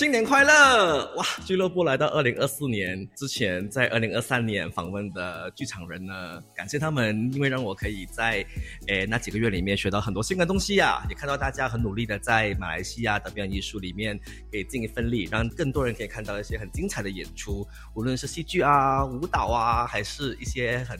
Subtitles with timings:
[0.00, 1.14] 新年快乐！
[1.16, 8.42] 哇，俱乐部来到二零二四年之前，在二零二三年访问的剧场人呢，感谢他们，因为让我可以在
[8.86, 14.18] 诶那几个月里面学到很多新的东西啊，也看到大家很努力的在马来西亚的表演艺术里面
[14.50, 20.98] 给尽一份力，让更多人可以看到一些很精彩的演出，无论是戏剧啊、舞蹈啊，还是一些很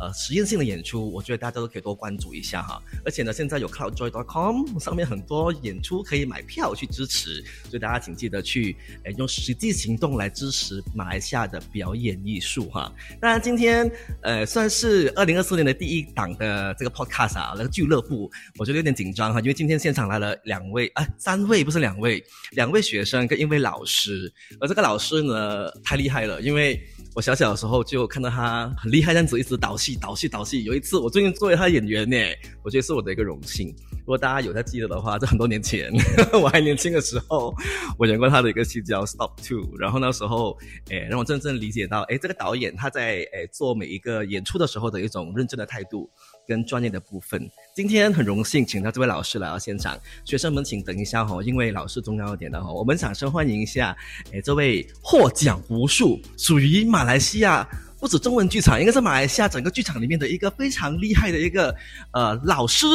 [0.00, 2.82] 呃实验性的演出，我觉得大家都可以多关注一下哈。
[3.04, 12.92] 而且呢，现在有 cloudjoy.com 上面很多演出可以买票去支持，所以大家请记得去诶用实际行动来支持马来西亚的表演艺术哈。
[13.20, 13.90] 当然，今天
[14.22, 22.22] 呃算是二零二四年的第一档的这个 podcast 啊，那个俱乐部，我觉得有点紧张哈，因为今天现场来了两位啊，三位不是两位，
[22.52, 26.80] 两位学生跟一位老师，而这个老师呢太厉害了，因为。
[27.12, 30.62] 我小小的时候就看到他很厉害，这样子一直导戏、导戏、导戏。
[30.62, 32.16] 有一次我最近作为他演员呢，
[32.62, 33.74] 我觉得是我的一个荣幸。
[34.10, 35.88] 如果大家有在记得的话，在很多年前
[36.42, 37.54] 我还年轻的时候，
[37.96, 40.58] 我演过他的一个戏叫《Stop Two》，然后那时候，
[40.88, 46.10] 诶，让我真正理解到，诶，这个导演他在诶做每一个演出的时候的一种认真的态度。
[46.48, 49.96] 跟专业的部分，今天很荣幸请到这位老师来到现场。
[50.24, 53.96] 学生们，请等一下哈，因为老师重要一点的哈，我们掌声欢迎一下，
[54.32, 57.64] 诶，这位获奖无数，属于马来西亚
[58.00, 61.74] 不止中文剧场，应该是马来西亚整个剧场里面的一个非常厉害的一个
[62.12, 62.86] 呃老师，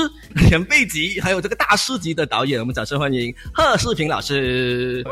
[0.49, 2.59] 前辈级，还有这个大师级的导演。
[2.59, 5.03] 我们掌声欢迎贺世平老师。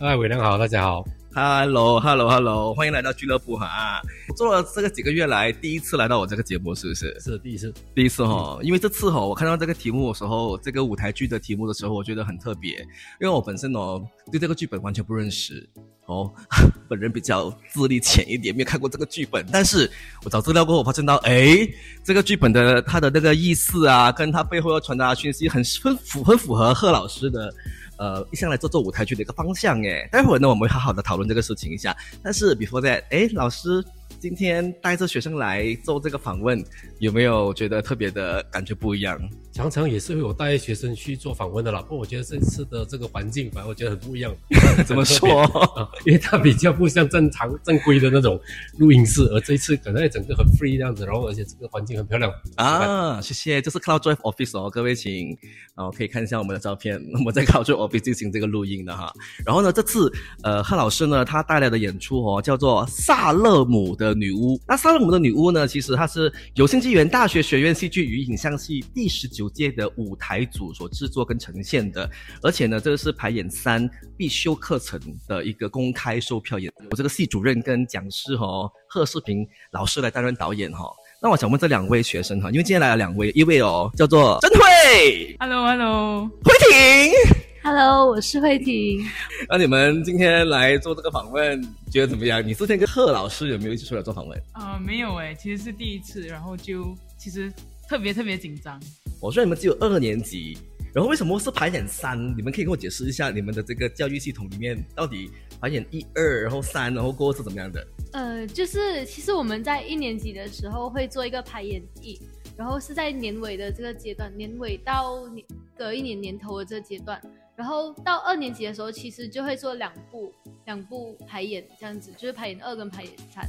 [0.00, 1.04] 嗨， 伟良好，大家好。
[1.32, 4.02] Hello，Hello，Hello，欢迎来到俱乐部哈！
[4.36, 7.16] 做了这个几个月来，第一次来到我这个节目，是不是？
[7.20, 8.58] 是第一次，第一次哈。
[8.62, 12.80] 因为这次哈，我看到这个题目的时候，这个舞台剧的题目的时候，我觉得很特别，
[13.20, 15.64] 因为我本身哦对这个剧本完全不认识
[16.10, 16.30] 哦，
[16.88, 19.46] 本人比较资历浅一点，没有看过这个剧本。
[19.52, 19.90] 但是
[20.24, 21.68] 我找资料过后，我发现到，哎，
[22.04, 27.54] 这个剧本的它的那个意思啊，跟它背后要传达的讯息，很很符很符合贺老师的。
[27.96, 31.94] 呃，一向来做做舞台剧的一个方向诶，待会儿呢，我们会好好的讨论这个事情一下。
[32.22, 33.84] 但是，before that，哎，老师。
[34.18, 36.62] 今天带着学生来做这个访问，
[37.00, 39.18] 有没有觉得特别的感觉不一样？
[39.52, 41.82] 常常也是会有带学生去做访问的啦。
[41.82, 44.32] 不过我觉得这次的这个环境，反正我觉得很不一样。
[44.86, 45.28] 怎么说？
[46.06, 48.38] 因为它比较不像正常 正规的那种
[48.78, 53.20] 录音室，而这一次可能整个很 free 这样子，然后而且这个环境很漂亮啊。
[53.20, 55.36] 谢谢，这是 Cloud Drive Office 哦，各位请
[55.74, 59.12] 哦可以看一下我们的照片，我们在 Cloud Drive Office 进行这个录音的哈。
[59.44, 60.12] 然后呢，这次
[60.42, 64.10] 呃贺老师呢他带来的演出哦叫做萨勒姆的。
[64.20, 65.66] 女巫，那萨勒姆的女巫呢？
[65.66, 72.10] 其实它是有幸机缘大学学院戏剧与影像系第十九届的舞台组所制作跟呈现的，
[72.42, 76.72] 而且呢，这个是排演三必修课程的一个公开售票演。
[76.90, 80.84] 我这个系主任跟讲师哈贺世平老师来担任导演哈。
[81.22, 87.39] 那我想问这两位学生哈，因为今天来了两位，一位哦叫做曾慧，Hello Hello，慧婷。
[87.62, 89.04] Hello，我是慧婷。
[89.46, 92.44] 那你们今天来做这个访问，觉得怎么样？
[92.44, 94.42] 你之前跟贺老师有没有一起出来做访问？
[94.52, 97.52] 啊，没有哎，其实是第一次，然后就其实
[97.86, 98.80] 特别特别紧张。
[99.20, 100.56] 我说你们只有二年级，
[100.94, 102.18] 然后为什么是排演三？
[102.34, 107.86] 你们可以跟我解释一下你们的这个教育系统里面到底排演一二，然后三，然后过后是怎么样的？
[108.12, 112.18] 呃，就是其实我们在一年级的时候会做一个排演一。
[112.56, 115.46] 然后是在年尾的这个阶段，年尾到年
[115.78, 117.18] 隔一年年头的这个阶段，
[117.60, 120.32] 然后到二年级的时候，其实就会做两部
[120.64, 123.46] 两部排演这样子，就是排演二跟排演三。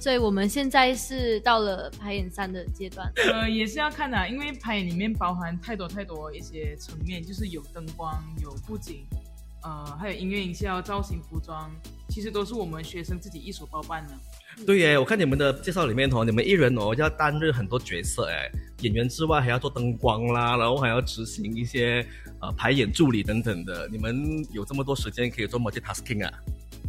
[0.00, 3.08] 所以我们现在是到了排演三的阶段。
[3.32, 9.06] 呃，也是要看的，因为排演里面包含太多太多一些层面，就是有灯光、有布景，
[9.62, 11.70] 呃，还有音乐、音效、造型、服装，
[12.08, 14.12] 其实都是我们学生自己一手包办的。
[14.66, 18.50] 对耶，我看你们的介绍里面哦，你们一人哦要担任很多角色哎，
[18.80, 22.06] 演员之外还要做灯光啦，然后还要执行一些
[22.42, 23.88] 呃排演助理等等的。
[23.88, 26.32] 你们有这么多时间可以做某些 tasking 啊？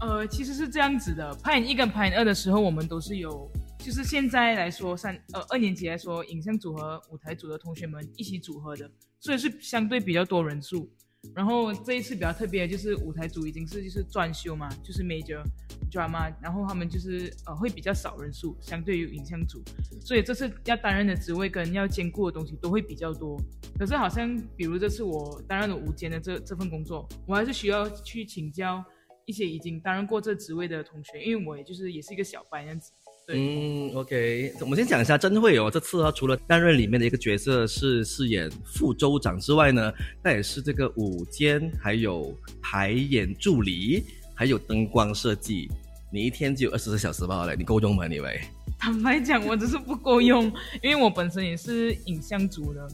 [0.01, 8.89] 呃，其实是这样子的，排演一跟排演二的时候，我们都是有，就是现在来说三呃二年级来说，影像组和舞台组的同学们一起组合的，
[9.21, 10.91] 所以是相对比较多人数。
[11.35, 15.43] 然后这一次比较特别的，就是舞台组已经是就是专修嘛，就是 major。
[15.91, 19.61] drama，然后他们就是呃会比较少人数，相对于影像组，
[20.01, 23.39] 所以这次要担任的职位跟要兼顾的东西都会比较多。
[23.77, 28.83] 可是好像比如这次我担任了午间的这这份工作，我还是需要去请教
[29.25, 32.91] 一些已经担任过这职位的同学，因为我也就是也是一个小白样子。
[33.29, 44.03] 嗯，OK，我们先讲一下真慧哦，这次他除了担任里面的一个角色是饰演副州长之外呢，那也是这个舞间还有排演助理，
[44.35, 45.69] 还有灯光设计。
[46.11, 48.07] 你一天只有二十四小时罢了，你够用吗？
[48.07, 48.41] 你以为？
[48.77, 52.85] 坦白讲，我只是不够用，因为我本身也是影像组的，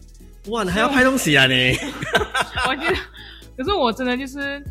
[0.51, 1.73] 哇，你还要拍东西啊你？
[2.69, 2.95] 我觉得，
[3.57, 4.63] 可是我真的就是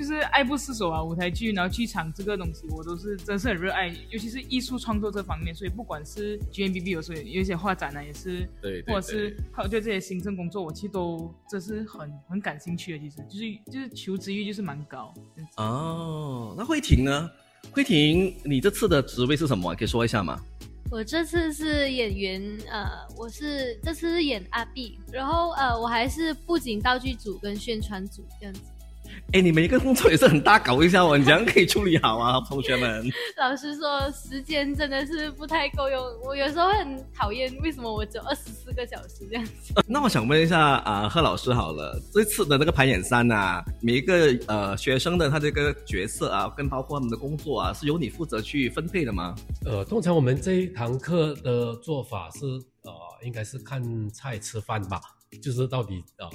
[0.00, 15.12] 就是爱不释手啊，舞台剧，然后剧场这个东西，我都是真是很热爱，尤其是艺术创作这方面，所以不管是 GMBB 有时候有一些画展呢，也是，对对或者是还有对这些行政工作，我其实都这是很很感兴趣的，其实就是就是求知欲就是蛮高。
[15.58, 17.30] 哦，那慧婷呢？
[17.70, 19.74] 慧婷，你这次的职位是什么？
[19.74, 20.40] 可以说一下吗？
[20.90, 22.88] 我这次是演员，呃，
[23.18, 28.62] 我是这次是演阿碧，然后呃，我还是布景道具组跟宣传组这样子。
[29.32, 33.08] 哎，你们一个工作也是很大搞一下哦，你怎样可以处理好啊， 同学们？
[33.38, 39.74] 老师说，时间真的是不太够用，我有时候会很讨厌为什么我只有二十四个小时这样子。
[39.86, 49.34] 那我想问一下啊，贺老师好了，这次的那个排演三啊，每一个呃学生的他这个角色啊，跟包括他们的工作啊，是由你负责去分配的吗？
[49.64, 52.44] 呃，通常我们这一堂课的做法是，
[52.82, 52.92] 呃，
[53.24, 55.00] 应该是看菜吃饭吧，
[55.40, 56.28] 就是到底呃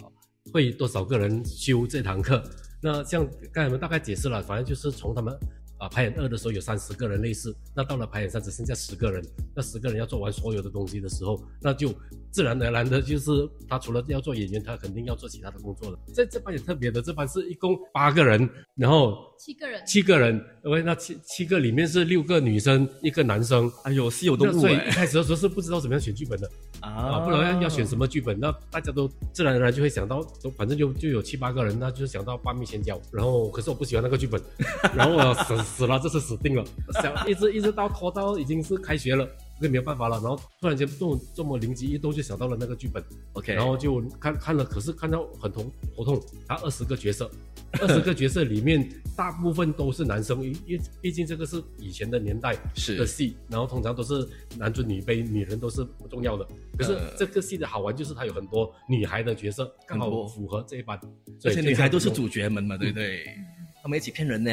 [0.54, 2.42] 会多少个人修这堂课。
[2.86, 5.36] 那像刚才我们大概解释了，反正就是从他们
[5.78, 9.24] 啊排演二的时候有三十个人类似，那到了排演三只剩下十个人，
[9.56, 11.94] 那十个人要做完所有的东西的时候，那就
[12.32, 13.32] 自然而然的就是
[13.68, 16.00] 他除了要做演员，他肯定要做其他的工作了。
[16.14, 23.72] 这这班也特别的，这班是一共八个人，然后七个人，七个人，因为那七七个里面是六个女生，一个男生。
[23.84, 26.50] 哎呦，稀有动物那所以一哎开始的时候是不知道怎么样选剧本的
[26.82, 33.00] 啊，啊不然要选什么剧本，那大家都自然而然就会想到，都反正就就有七八个人，那就想到八面仙角。
[33.12, 34.42] 然后可是我不喜欢那个剧本，
[34.96, 35.34] 然后我
[35.66, 36.64] 死死了，这次死定了，
[37.02, 39.28] 想一直一直到拖到已经是开学了。
[39.58, 43.02] 这没有办法了，然后突然间这么这么灵机一动就想到了那个剧本
[43.32, 46.22] ，OK，然后就看看了，可是看到很头头痛。
[46.46, 47.32] 他二十个角色，
[47.80, 48.86] 二十个角色里面
[49.16, 52.54] 大部分都是男生，因因毕竟这个是以前的年代
[52.98, 54.28] 的戏，然后通常都是
[54.58, 56.46] 男尊女卑，女人都是不重要的。
[56.78, 63.26] 可是呃这个戏的好玩就是它有很多女孩的角色，刚好符合这一班，而所以就且女孩都是主角们嘛，对不对？
[63.86, 64.52] 他们一起骗人呢。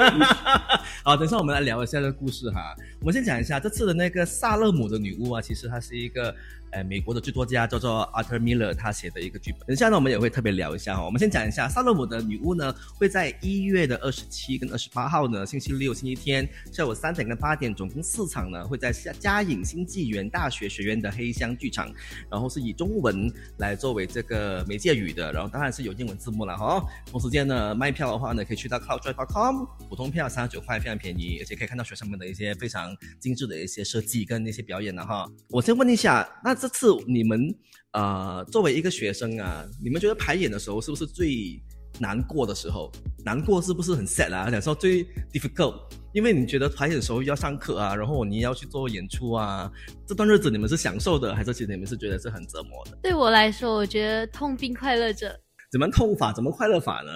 [1.04, 2.74] 好，等一下我们来聊一下这个故事哈。
[2.98, 6.34] 我们先讲一下这次的那个萨勒姆的女巫啊，其实它是一个
[6.70, 9.60] 呃美国的剧作家叫做 Arthur Miller 他写的一个剧本。
[9.66, 11.04] 等一下呢，我们也会特别聊一下哈。
[11.04, 21.92] 我们先讲一下萨勒姆的女巫呢，会在一月的二十七跟二十八号呢，星期六、星期天下午三点跟八点，总共四场呢，会在嘉嘉颖新纪元大学学院的黑箱剧场，
[22.30, 26.82] 然后是以中文来作为这个媒介语的，然后当然是有英文字幕了哈。
[27.10, 35.30] 同时间呢，卖票的话呢，可以去到 cloudjoy.com，普通票三十九块，非常便宜，而且可以看到学生们的一些非常精致的一些设计跟那些表演了哈。
[35.48, 37.54] 我先问一下，那这次你们
[37.92, 41.62] 呃作为一个学生啊，你们觉得排演的时候是不是最
[41.98, 42.90] 难过的时候？
[43.24, 44.50] 难过是不是很 sad 啊？
[44.50, 45.74] 想说最 difficult，
[46.12, 49.70] 因为你觉得排演的时候要上课啊，然后你要去做演出啊，
[50.06, 52.98] 这段日子你们是享受的，还是其实你们是觉得是很折磨的？
[53.02, 55.38] 对我来说，我觉得痛并快乐着。
[55.72, 56.32] 怎么痛法？
[56.32, 57.10] 怎么快乐法呢？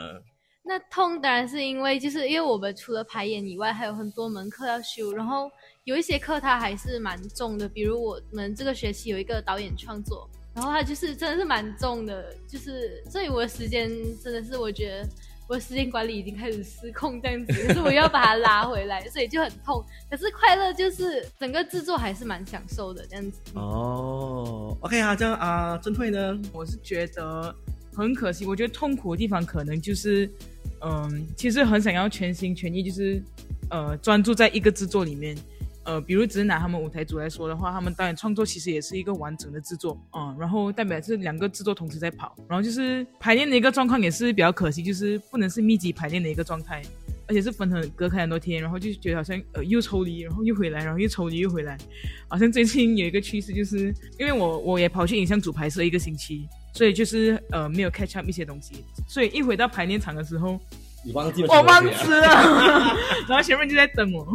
[0.65, 5.51] 那痛当然是因为，就是因为我们除了排演以外，还有很多门课要修，然后
[5.91, 13.91] 有一些课它还是蛮重的，比如我们这个学期有一个导演创作，然后它就是真的是蛮重的，就是所以我的时间
[14.23, 15.09] 真的是我觉得
[15.49, 19.85] 我的时间管理已经开始失控这样子，可是我又要把它拉回来，所以就很痛。
[20.09, 23.41] 可是快乐就是整个制作还是蛮享受的这样子。
[23.55, 26.41] 哦，OK 啊，这样啊，郑慧呢？
[26.53, 27.53] 我是觉得
[27.93, 30.31] 很可惜，我觉得痛苦的地方可能就是，
[30.83, 33.21] 嗯，其实很想要全心全意，就是
[33.71, 35.37] 呃专注在一个制作里面。
[35.85, 46.83] 呃，比如只是拿他们舞台组来说的话，他们导演创作其实也是一个完整的制作，嗯，然后代表是两个制作同时在跑，然后就是排练的一个状况也是比较可惜，就是不能是密集排练的一个状态，
[47.27, 51.79] 而且是分很隔开很多天，然后就觉得好像呃又抽离，然后又回来，然后又抽离又回来，
[52.29, 60.61] 好像最近有一个趋势，就是因为我我也跑去影像组拍摄一个星期，所以就是呃没有 catch up 一些东西，所以一回到排练场的时候，
[61.04, 61.49] 你忘记了？
[61.49, 62.26] 我忘词了，
[63.28, 64.26] 然后前面就在等我。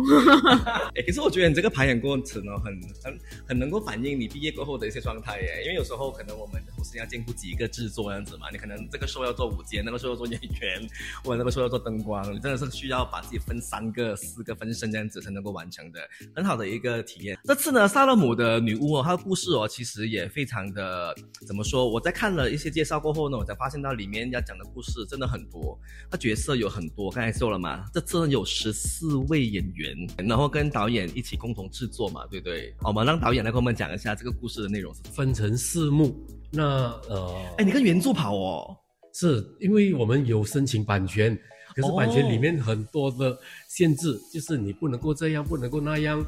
[0.96, 3.20] 哎，可是我觉得你这个排演过程呢，很很
[3.50, 5.64] 很能够反映你毕业过后的一些状态耶。
[5.64, 10.82] 因为有时候可能我们同时要兼顾几个制作这样子嘛，你可能这个时候要做舞间，那个时候要做演员，
[11.24, 16.00] 或者那个时候要做灯光，你真的是需要把自己分三个、四个分身这样子才能够完成的，
[16.36, 17.38] 很好的一个体验。
[17.44, 21.88] 这次呢，萨勒姆的女巫哦，她的故事哦，其实也非常的怎么说？
[21.88, 25.78] 我在看了一些介绍过后呢，我才发现到里面要讲的故事真的很多，
[26.10, 29.96] 她角色有很多，刚才说了嘛，这次呢有十四位演员，
[30.28, 32.74] 然后跟导演一起共同制作嘛，对不对？
[32.78, 35.02] 好我们让导演来跟我们讲一下这个故事的内容是。
[35.12, 36.16] 分成四幕。
[36.52, 36.64] 那
[37.10, 38.78] 呃，哎，你跟原著跑哦。
[39.18, 41.34] 是因为我们有申请版权，
[41.74, 46.22] 可是版权里面很多的限制，就是你不能够这样，不能够那样，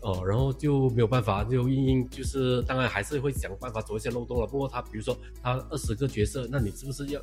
[0.00, 4.48] 哦，然后就没有办法，就硬硬就是当然还是会想办法走一些漏洞了。
[4.48, 7.20] 不过他比如说他二十个角色，那你是不是要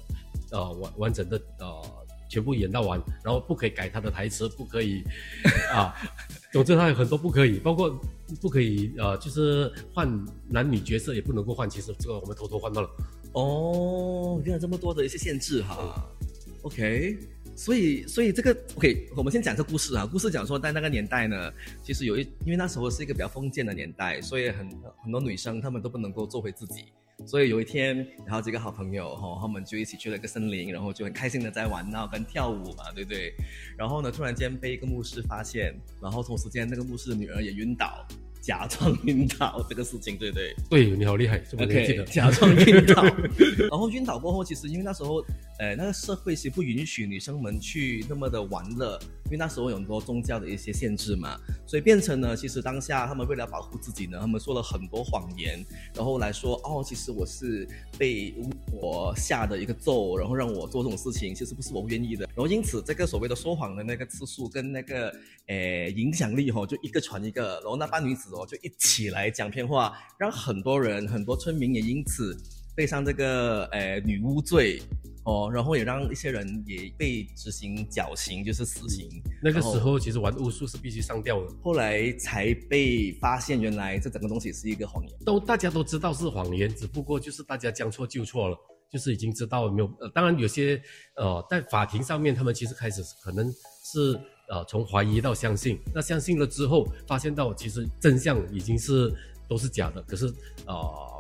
[0.51, 1.83] 呃完完整的呃
[2.31, 5.03] 全部演到完，然后不可以改他的台词，不可以
[5.75, 5.93] 啊，
[6.53, 7.93] 总之他有很多不可以，包括
[8.39, 10.07] 不可以呃就是换
[10.47, 12.89] 男女角色也不能够换，其实这个我们偷偷换到了。
[13.33, 16.09] 哦，原来这么多的一些限制哈。
[16.61, 17.17] OK，
[17.53, 20.05] 所以所以这个 OK，我们先讲这故事啊。
[20.05, 21.51] 故事讲说，在那个年代呢，
[21.83, 24.69] 其实有一，因为那时候是一个比较封建的年代，所以很
[25.03, 26.85] 很多女生她们都不能够做回自己。
[27.25, 33.33] 所以有一天，然后几个好朋友哈，他们就一起去了一个森林，然后就很开心的在玩闹跟跳舞嘛，对不对？
[33.77, 38.05] 然后呢，突然间被一个牧师发现，然后同时间那个牧师的女儿也晕倒。
[38.41, 40.55] 假装晕倒这个事情，对不对？
[40.67, 42.03] 对你好厉害，这么记得。
[42.05, 43.03] 假装晕倒，
[43.69, 45.23] 然后晕倒过后，其实因为那时候，
[45.59, 48.99] 呃，那个社会是不允许女生们去那么的玩乐，
[49.31, 55.63] 因为那时候有很多宗教的一些限制嘛，所以变成呢，其实当下他们为了保护自己呢，他们说了很多谎言，
[55.95, 57.65] 然后来说，哦，其实我是
[57.97, 58.35] 被
[58.73, 62.25] 我下的一个咒，然后让我做这种事情，其实不是我愿意的。
[62.35, 65.13] 然后因此，这个所谓的说谎的那个次数跟那个，
[65.47, 68.29] 呃，影响力哈，就一个传一个，然后那班女子。
[68.31, 72.33] 哦，就一起来讲骗话，让很多人、很多村民也因此
[72.75, 74.81] 背上这个呃女巫罪
[75.23, 79.09] 哦，然后也让一些人也被执行绞刑，就是死刑。
[79.43, 85.13] 那个时候其实玩巫术是必须上吊的，后来才被发现原来这整个东西是一个谎言。
[85.25, 88.57] 都大家都知道是谎言，只不过就是大家将错就错了，
[88.91, 89.91] 就是已经知道没有。
[89.99, 90.81] 呃，当然有些
[91.15, 94.19] 呃在法庭上面，他们其实开始可能是。
[94.51, 99.09] 呃，从怀疑到相信，那相信了之后，发现到其实真相已经是
[99.51, 100.27] 都是假的，可是
[100.65, 100.79] 啊，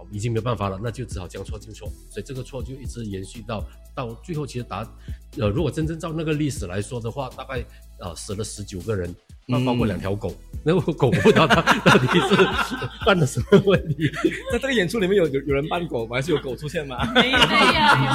[0.09, 3.61] 已经没有办法了，那就只好将错就错，所以这个错就一直延续到
[3.93, 4.89] 到最后，其实答，
[5.37, 7.61] 呃，如果真正照那个历史来说的话，大概
[8.01, 9.15] 呃死了十九个人。
[9.47, 12.35] 那包括两条狗，那狗不知道它 到底是
[13.03, 14.07] 犯了什么问题。
[14.53, 16.15] 在这个演出里面有有有人扮狗吗？
[16.15, 17.03] 还是有狗出现吗？
[17.13, 18.11] 没有，没有。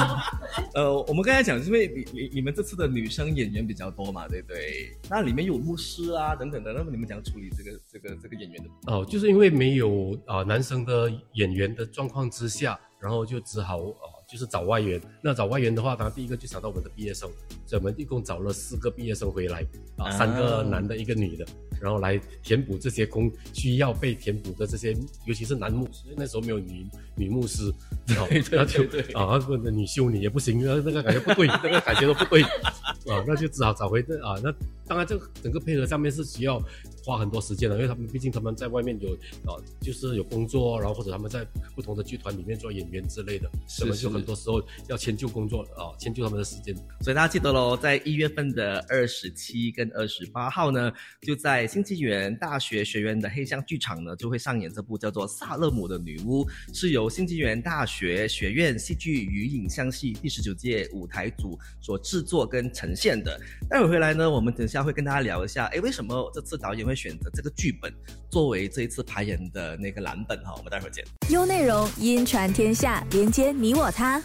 [0.73, 4.97] 呃，我们刚才讲，因为你你你们这次的女生演员比较多嘛，对不对？
[5.09, 8.69] 那里面有牧师啊等等的，那么你们怎样处理这个这个这个演员的？
[8.91, 14.16] 哦，就是因为没有啊男生的演员的状况之下，然后就只好啊。
[14.27, 17.29] 就是找外援，那找外援的话，当然第一个就想到我们的毕业生，
[17.65, 19.65] 所以我们一共找了四个毕业生回来，
[19.95, 21.45] 啊，三个男的，一个女的，
[21.81, 24.93] 然后来填补这些空需要被填补的这些，
[25.25, 27.73] 尤其是男牧师，那时候没有女女牧师，
[28.05, 34.53] 对对对，啊，那女修女也不行，那那个感觉不对，那个感觉都不对，啊，那就只好找回这啊，那
[34.87, 36.61] 当然这整个配合上面是需要。
[37.07, 39.13] 花很多时间的，因为他们毕竟他们在外面有
[39.49, 46.75] 啊，就是有工作，然后或者他们在不同的剧团里面做演员之类的，他们就很多时候要迁就工作啊，迁就他们的时间。
[46.99, 50.91] 所以大家记得喽，在一月份的二十七跟二十八号呢，
[51.21, 63.39] 就在新纪元大学学院的黑箱剧场呢，就会上演这部叫做《萨勒姆的女巫》，是由新纪元大学学院戏剧与影像系第十九届舞台组所制作跟呈现的。
[63.69, 66.97] 待会回来呢，我们等下会跟大家聊一下，哎，为什么这次导演会。
[66.97, 67.93] 选择这个剧本
[68.27, 71.05] 作为这一次排演的那个蓝本哈，我们待会儿见。
[71.29, 74.19] 优内容音传天下，连接你我他。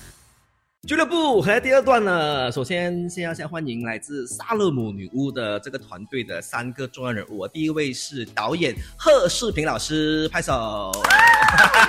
[0.89, 7.47] 俱乐部和第二段呢，首先先要先欢迎来自萨勒姆女巫的这个团队的三个重要人物。
[7.47, 10.91] 第一位是导演贺世平老师，拍手。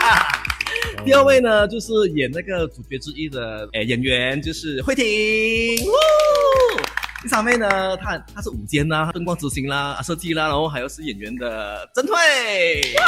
[1.06, 5.06] 第二位呢，就是演那个主角之一的诶演员，就是慧婷。
[7.24, 12.14] 第三位呢，他他是舞监啦，灯光执行啦，设计啦，然后还有是演员的曾退。
[12.98, 13.04] 哇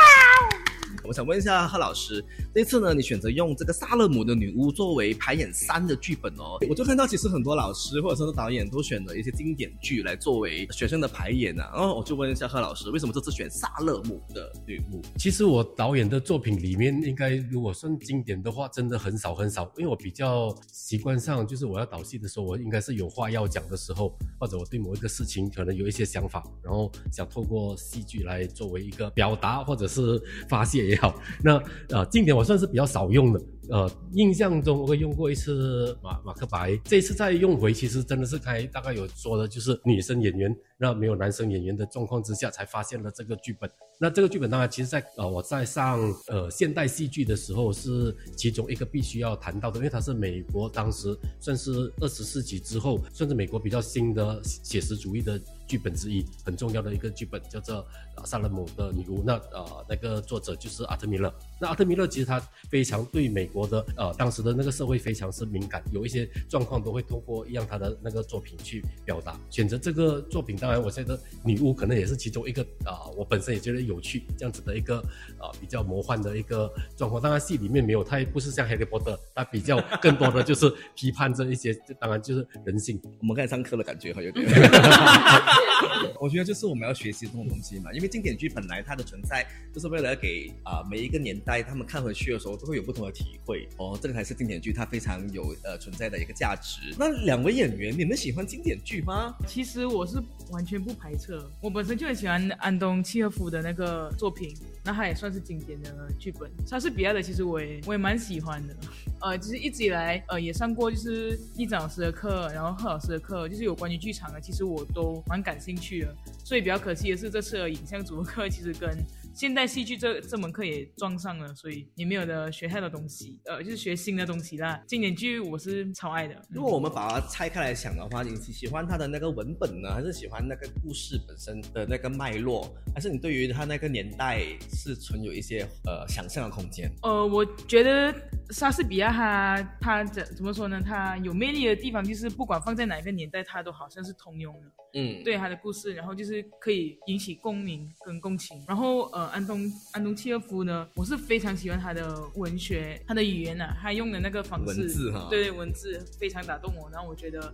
[1.03, 2.23] 我想问一下贺老师，
[2.55, 15.01] 这次呢，你选择用这个萨勒姆的女巫作为排演三的剧本哦，我就看到其实很多老师或者说是导演都选了一些经典剧来作为学生的排演啊，然后我就问一下贺老师，为什么这次选萨勒姆的女巫？
[15.17, 30.95] 其实我导演的作品里面，应该如果算经典的话，真的很少很少，因为我比较习惯上就是我要导戏的时候，我应该是有话要讲的时候，或者我对某一个事情可能有一些想法，然后想透过戏剧来作为一个表达或者是发泄也。
[31.01, 33.41] 好，那呃，经典我算是比较少用的。
[33.69, 43.69] 呃，印象中我会用过一次马马克白，这次再用回，其实真的是开大概有说的就是女生演员，那没有男生演员的状况之下，才发现了这个剧本。
[43.97, 57.87] 那这个剧本当然，其实在呃我在上呃现代戏剧的时候，是其中一个必须要谈到的，因为它是美国当时算是二十世纪之后，算是美国比较新的写实主义的剧本之一，很重要的一个剧本，叫做
[58.25, 59.19] 《萨勒姆的女巫》。
[59.25, 61.33] 那呃那个作者就是阿特米勒。
[61.61, 62.37] 那阿特米勒其实他
[62.69, 63.49] 非常对美。
[63.55, 69.39] 国的呃当时的那个社会非常是敏感，有一些状况都会通过让他的那个作品去表达。
[69.49, 74.97] 选择这个作品，当然我觉得女巫可能也是其中一个啊、我本身也觉得有趣这样子的一个
[75.39, 77.21] 啊、比较魔幻的一个状况。
[77.21, 82.99] 当然戏里面没有，它不是像《哈利波特》，它比较更多的就是批判这一些，当然就是人性。
[83.21, 84.45] 我们开始上课的感觉哈，有点。
[86.19, 96.95] 我觉得就是我们要学习这种东西嘛，因为经典剧本来它的存在就是为了给啊、每一个年代他们看回去的时候都会有不同的体会哦，这个才是经典剧它非常有呃存在的一个价值。
[96.97, 99.35] 那两位演员，你们喜欢经典剧吗？
[99.47, 106.49] 其实我是完全不排斥，我本身就很喜欢安东契诃夫的那个作品，那他也算是经典的剧本。
[106.65, 108.75] 莎士比亚的其实我也我也蛮喜欢的，
[109.21, 116.15] 呃，其实一直以来呃也上过就是立长老师的课，然后贺老师的课，就是有关于剧场的，其实我都蛮感兴趣的。
[116.43, 118.97] 所以比较可惜的是，这次的影像组合课其实跟
[119.35, 124.81] 现代戏剧这这门课也撞上了，所以也没有的学太多东西，呃，就是学新的东西啦。
[124.87, 136.89] 经典剧我是超爱的，如果我们把它拆开来想的话，你喜欢它的那个文本呢，还是喜欢那个故事本身的那个脉络，还是你对于它那个年代是存有一些呃想象的空间？
[137.01, 138.15] 呃，我觉得
[138.51, 140.81] 莎士比亚他他怎怎么说呢？
[140.81, 144.71] 他有魅力的地方就是不管放在哪一个年代，他都好像是通用的。
[144.97, 148.63] 嗯，对他的故事，然后就是可以引起共鸣跟共情。
[148.65, 156.89] 然后呃，安东安东契诃夫呢，我是非常喜欢他的文学，他的语言啊，他用的那个方式，文字哈对对，文字非常打动我。
[156.91, 157.53] 然后我觉得。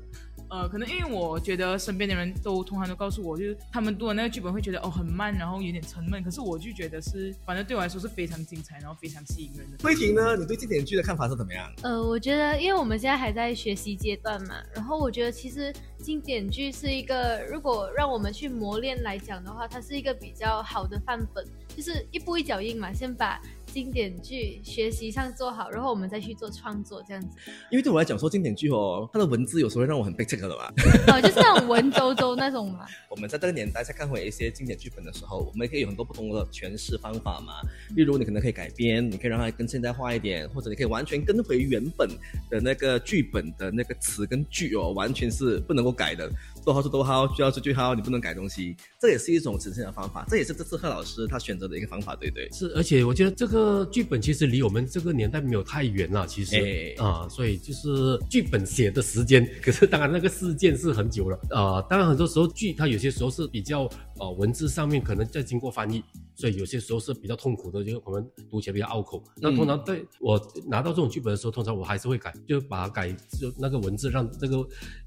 [0.52, 6.22] 呃，可能因为我觉得身边的人都通常都告诉我，就是他们读的那个剧本会觉得哦很慢，然后有点沉闷。
[6.22, 9.78] 可是我就觉得是，反正对我来说是非常精彩，然后非常吸引人的。
[9.82, 10.36] 慧婷呢？
[10.36, 11.72] 你对经典剧的看法是怎么样？
[11.84, 23.42] 呃，我觉得，因为我们现在还在学习阶段嘛，然后我觉得其实经典剧是一个，如果让我们去磨练来讲的话，它是一个比较好的范本，就是一步一脚印嘛，先把
[23.72, 27.30] 经典剧学习上做好，然后我们再去做创作这样子。
[27.72, 30.66] 因为对我来讲，说经典剧哦，它的文字有时候会让我很被这个的嘛。
[31.08, 32.86] 哦， 就是那种文绉绉那种嘛。
[33.10, 37.54] 我们在这个年代在看回一些经典剧本的时候，我们可以有很多不同的诠释方法嘛。
[37.96, 42.10] 例如，你可能可以改编，你可以让它更现代化一点，或者你可以完全跟回原本
[42.50, 46.30] 的那个剧本的那个词跟句哦，完全是不能够改的。
[46.66, 52.50] 逗号是逗号，句号是句号，你不能改东西，这也是一种呈现的方法，这也是这次贺老师他选择的一个方法，对不对？
[52.52, 61.40] 是，而且我觉得这个剧本其实离我们这个年代没有太远了，其实哎啊、所以就是剧本写的时间， 可是当然那个事件是很久了。
[61.50, 66.04] 啊、当然很多时候剧它有些时候是比较呃文字上面可能在经过翻译，
[66.36, 69.24] 所以有些时候是比较痛苦的，就是我们读起来比较拗口。
[69.38, 74.58] 那通常对我拿到这种剧本的时候，通常我还是会改，就把它改就那个文字让这个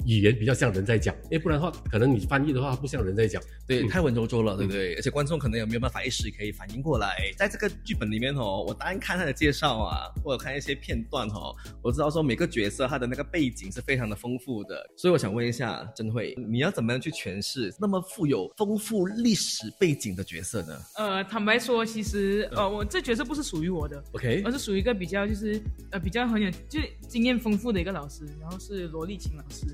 [0.06, 3.42] 语言比较像人在讲，因为不然的话，可能你翻译的话不像人在讲。
[3.66, 4.94] 对，嗯太文绉绉了，对不对？
[4.94, 7.16] 而且观众可能也没有办法一时可以反应过来。
[7.36, 14.74] 在这个剧本里面哦，我单看他的介绍啊，或者看一些片段哦，我知道说每个角色他的那个背景是非常的丰富的。
[14.96, 29.66] 所以我想问一下珍慧，你要怎么样去诠释那么富有丰富历史背景的角色呢呃，坦白说，其实呃，我这角色不是属于我的，？OK，而是属于一个比较就是呃比较很有就是经验丰富的一个老师，然后是罗丽琴老师。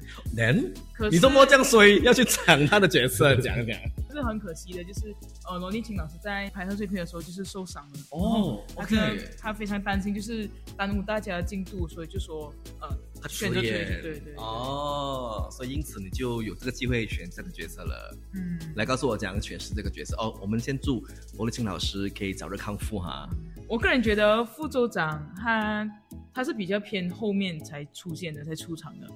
[0.92, 3.76] 可是你这么这样衰，要去抢他的角色，讲一讲。
[4.11, 5.14] 就是很可惜的，就是
[5.48, 7.98] 呃罗丽琴老师在拍摄碎片的时候就是受伤了。
[8.11, 8.96] 哦 OK
[9.38, 12.88] 他非常担心，就是耽误大家的进度，所以就说呃
[13.21, 18.17] 他选择退演对对对哦，所以因此你就有这个机会选这个角色了。
[18.35, 18.59] 嗯。
[18.77, 20.39] 来告诉我怎样诠释这个角色哦。
[20.41, 21.05] 我们先祝
[21.37, 23.29] 罗立清老师可以早日康复哈。
[23.69, 25.89] 我个人觉得副州长他
[26.33, 29.07] 他是比较偏后面才出现的，才出场的。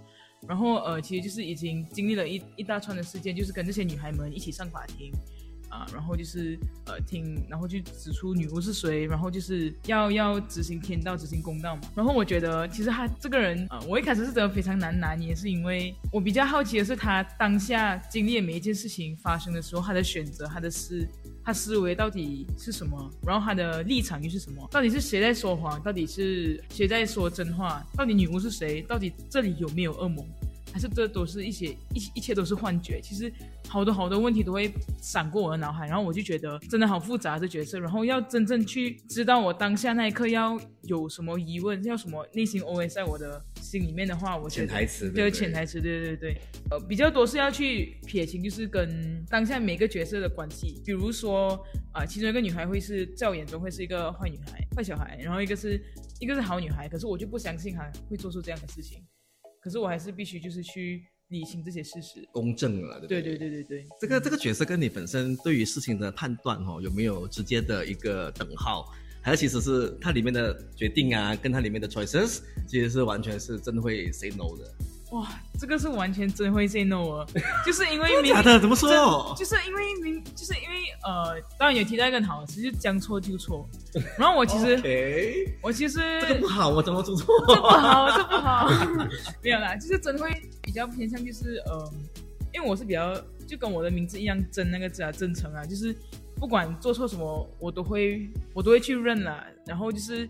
[0.46, 5.10] 然后呃，其实就是已经经历了一一大串的事件，就是跟这些女孩们一起上法庭
[5.74, 6.56] 啊，然后就是
[6.86, 11.82] 呃听，然后去指出女巫是谁，然后就是要要执行天道，执行公道嘛。
[11.96, 21.04] 然后我觉得其实他这个人啊、呃我一开始是觉得非常难拿捏，是因为我比较好奇的是他当下经历的每一件事情发生的时候，他的选择，他的思
[21.44, 24.66] 他思维到底是什么，然后他的立场又是什么？
[24.70, 25.82] 到底是谁在说谎？
[25.82, 27.84] 到底是谁在说真话？
[27.96, 28.80] 到底女巫是谁？
[28.82, 30.24] 到底这里有没有恶魔？
[30.74, 33.00] 还是这都是一些一一切都是幻觉？
[33.00, 33.32] 其实
[33.68, 46.36] 好多好多问题都会闪过我的脑海，然后我就觉得真的好复杂这角色，然后要真正去知道我当下那一刻要有什么疑问， 要什么内心 OS 在我的心里面的话，我潜台词对潜台词，对对对，
[46.72, 51.56] 呃，比较多是要去撇清，就是跟当下每个角色的关系，比如说
[51.92, 55.80] 啊、其中一个女孩会是在我眼中会是一个坏女孩、坏小孩，然后一个是
[56.18, 59.00] 一个是好女孩，可是我就不相信她会做出这样的事情，
[59.64, 62.28] 可是我还是必须就是去理清这些事实。
[62.32, 68.92] 公正了，对对对对对这个这个角色跟你本身对于事情的判断哦，有没有直接的一个等号？
[69.22, 74.70] 还是其实是它里面的决定啊，跟它里面的 choices，其实是完全是真的会 say no 的。
[75.14, 75.28] 哇，
[75.60, 77.26] 这个是完全真会 say no 啊，
[77.64, 78.58] 就是因为明假的？
[78.58, 79.32] 怎么说？
[79.38, 83.68] 就是因为明，就是因为呃，当然有提到一个好的词，就将错就错。
[84.18, 84.76] 然后我其实
[85.62, 87.32] 我其实这个不好，我怎么做错？
[87.46, 88.68] 这不好，这不好，
[89.40, 90.28] 没有啦，就是真会
[90.60, 91.92] 比较偏向就是呃，
[92.52, 93.14] 因为我是比较
[93.46, 95.94] 就跟我的名字一样真那个字啊，真诚啊，就是
[96.40, 100.28] 不管做错什么，我都会我都会去认啦，然后就是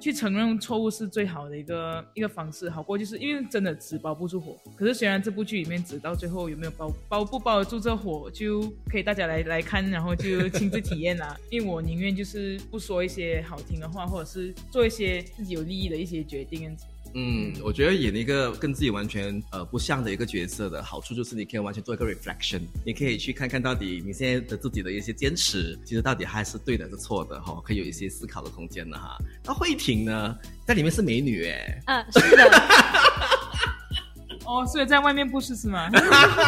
[0.00, 4.56] 去承认错误是最好的一个一个方式，好过就是因为真的纸包不住火。
[4.76, 11.36] 可是虽然这部剧里面纸到最后有没有包包不包得住这火，就可以大家来来看，然后就亲自体验啦。
[11.50, 16.76] 因为我宁愿就是不说一些好听的话，或者是做一些自己有利益的一些决定，
[17.14, 29.16] 嗯，我觉得演一个跟自己完全呃不像的一个角色的好处就是你可以完全做一个 reflection，你可以去看看到底你现在的自己的一些坚持，其实到底还是对的，是错的哈、可以有一些思考的空间的哈。
[29.44, 32.44] 那慧婷呢，在里面是美女诶，嗯，是的，
[34.46, 35.90] 哦，所以在外面不是是吗？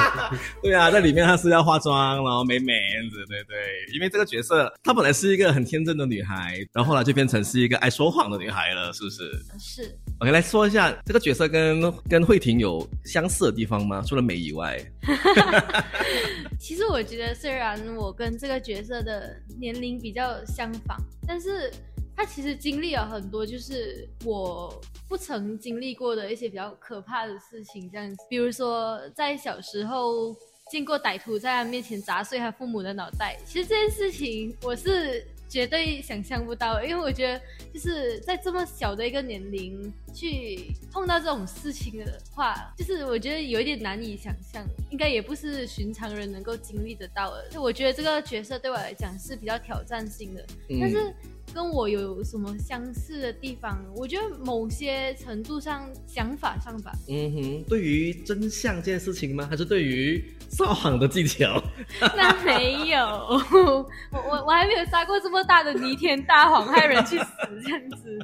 [0.63, 3.57] 对啊，在里面她是要化妆，然后美美样子，对对。
[3.95, 9.99] 因为这个角色她本来是一个很天真的女孩，然后后来就变成是一个爱说谎的女孩了，是不是是。
[10.21, 14.03] ？OK，来说一下这个角色跟跟慧婷有相似的地方吗？
[14.07, 14.79] 除了美以外，
[16.61, 21.73] 其实我觉得，虽然我跟这个角色的年龄比较相仿，但是
[22.15, 24.79] 他其实经历了很多，就是我
[25.09, 28.17] 不曾经历过的一些比较可怕的事情，这样子。
[28.29, 30.37] 比如说，在小时候
[30.71, 37.43] 见过歹徒在他面前砸碎他父母的脑袋，其实这件事情我是绝对想象不到，因为我觉得
[37.75, 47.49] 就是在这么小的一个年龄去碰到这种事情的话，就是我觉得有一点难以想象，应该也不是寻常人能够经历得到的。
[47.51, 50.47] 就我觉得这个角色对我来讲是比较挑战性的，
[50.81, 51.13] 但是
[51.53, 53.79] 跟我有什么相似的地方？
[53.97, 59.47] 我觉得某些程度上想法上吧，嗯哼，对于真相这件事情吗？
[59.51, 61.63] 还是对于撒谎的技巧？
[62.17, 62.99] 那没有，
[64.13, 67.25] 我我我还没有撒过这么大的弥天大谎，害人去死
[67.65, 68.19] 这样子。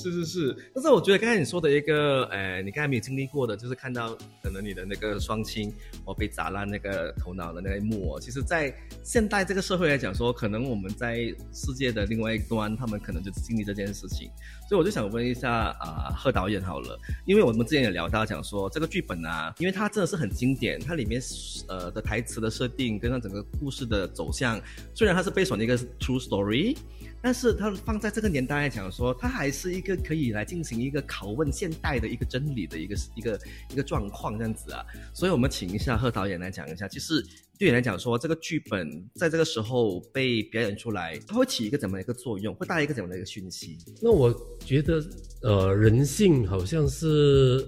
[0.00, 11.16] 是是是，但是我觉得刚才你说的一个，呃，你刚才没有经历过的，就是看到可能你的那个双亲哦被砸烂那个头脑的那一幕，其实，在现代这个社会来讲说，可能我们在
[11.52, 14.30] 世界的另外一端，他们可能就经历这件事情，
[14.68, 21.20] 所以我就想问一下啊、贺导演好了，因为我们之前也聊到讲说这个剧本啊，因为它真的是很经典，它里面
[21.66, 24.60] 呃的台词的设定跟它整个故事的走向，
[24.94, 26.76] 虽然它是 based on 一个 true story。
[27.20, 33.40] 但是它放在这个年代来讲说，它还是一个可以来进行一个拷问现代的一个真理的一个一个
[33.72, 34.84] 一个状况这样子啊。
[35.12, 37.20] 所以我们请一下贺导演来讲一下，其实
[37.58, 43.78] 对你来讲说，这个剧本在这个时候被表演出来，它会起一个怎么一个作用，会带来一个怎么的一个讯息？
[44.00, 45.02] 那我觉得，
[45.42, 47.66] 呃，人性好像是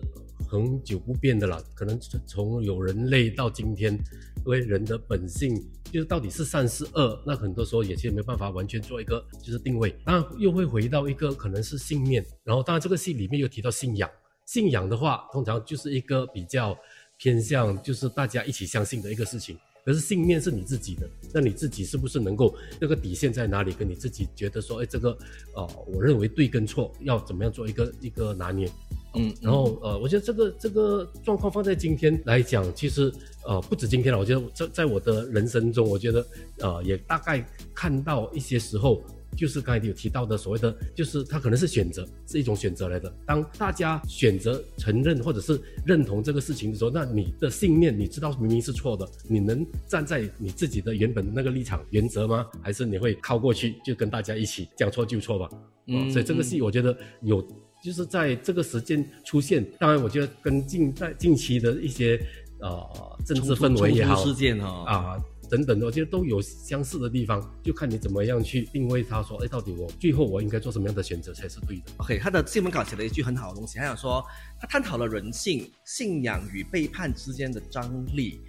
[0.50, 9.94] 很久不变的啦，可能从有人类到今天，因为人的本性就是到底是善是恶，那很多时候也是没办法完全做一个就是定位。
[10.04, 14.10] 当然又会回到一个可能是信念，然后当然这个戏里面又提到信仰，
[14.44, 16.76] 信仰的话通常就是一个比较
[17.16, 19.56] 偏向就是大家一起相信的一个事情。
[19.84, 23.72] 可是信念是你自己的，那你自己是不是能够那个底线在哪里？
[23.72, 25.16] 跟你自己觉得说，哎，这个
[25.54, 28.70] 呃，我认为对跟错要怎么样做一个一个拿捏？
[29.14, 33.12] 嗯，然后呃，我觉得这个这个状况放在今天来讲，其实
[33.44, 36.24] 呃不止今天了，我觉得在在我的人生中，我觉得
[36.58, 39.02] 呃也大概看到一些时候，
[39.36, 43.12] 就是刚才有提到的所谓的，就是它可能是选择，是一种选择来的。
[43.26, 52.46] 当大家选择承认或者是认同这个事情的时候，那你的信念你知道明明是错的，你能站在你自己的原本的那个立场原则吗？
[52.62, 55.48] 还是你会靠过去就跟大家一起讲错就错吧？
[55.86, 57.46] 嗯嗯，所以这个戏我觉得有。
[57.82, 62.20] 就是在这个时间出现，当然，我觉得跟近在近期的一些
[62.60, 65.16] 呃政治氛围也好事件哈、啊
[65.50, 74.24] 等等的，我觉得都有相似的地方，就看你怎么样去定位它，说，哎，到底我最后我应该做什么样的选择才是对的？OK，他的新闻稿写了一句很好的东西，他想说，
[74.60, 78.40] 他探讨了人性、信仰与背叛之间的张力。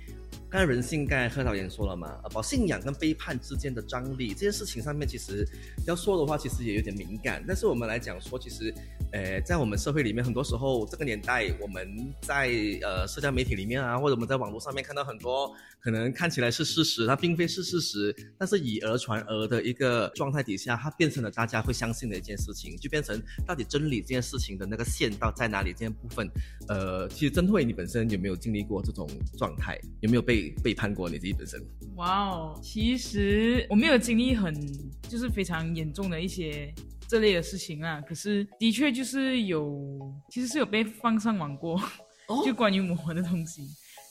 [0.51, 5.47] 刚才人性，刚才贺导演说了嘛，呃，把信仰跟背叛之间的张力这件事情上面，其实
[5.87, 7.41] 要说的话，其实也有点敏感。
[7.47, 8.73] 但是我们来讲说，其实
[9.13, 12.49] 呃，在我们社会里面，很多时候这个年代，我们在
[12.81, 26.29] 呃社交媒体里面啊，或者我们在网络上面看到很多可能看起来是事实，它并非是事实，但是以讹传讹的一个状态底下，它变成了大家会相信的一件事情，就变成到底真理这件事情的那个线到在哪里这件部分。
[26.67, 29.79] 呃，其实曾慧你本身有没有经历过这种状态？
[30.01, 31.59] 有没有被背叛过你自己本身？
[31.95, 34.53] 哇哦，其实我没有经历很
[35.07, 36.73] 就是非常严重的一些
[37.07, 39.99] 这类的事情啊，可是的确就是有，
[40.29, 41.79] 其实是有被放上网过，
[42.27, 43.63] 哦就关于我的东西。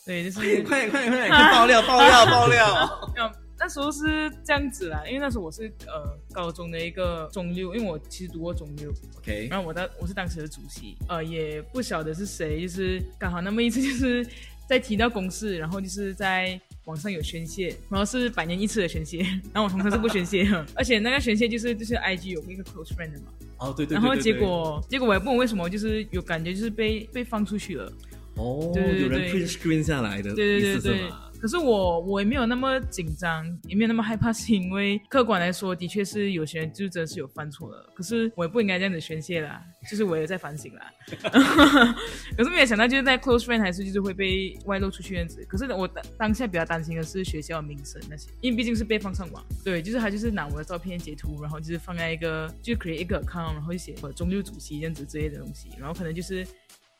[0.06, 3.00] 对，就是快点快点 快点，爆料爆料爆料！
[3.62, 14.26] 那时候是这样子啦，因为那时候我是呃高中的一个中六，因为我其实读过中六，OK，然后我当我是当时的主席，呃，也不晓得是谁，就是刚好那么一次，就是
[14.70, 19.18] 在提到公事，然后就是在网上有宣泄，然后是百年一次的宣泄，
[19.52, 27.92] 然后我通常是不宣泄的， 而且那个宣泄就是就是 IG 有一个 close friend 的嘛，哦对对对然后结果结果我也不懂为什么，就是有感觉就是被被放出去了，
[28.36, 31.29] 哦，对对有人对 print screen 下来的对对对对吗？。
[31.40, 37.86] 可是我我也没有那么紧张，也没有那么害怕，是因为客观来说，的确是有些人就真的是有犯错的。
[37.94, 40.92] 可是我也不应该这样子宣泄啦， 就是我也在反省啦。
[42.36, 45.44] 可是没有想到，就是在 close friend 还是就是会被外露出去这样子。
[45.48, 49.44] 可是我当当下比较担心的是学校名声那些，因为毕竟是被放上网。
[49.64, 56.46] 对，就是他就是拿我的照片截图，然后就是放在一个就 create 一个 account，然后就写我中六主席这样子之类的东西，然后可能就是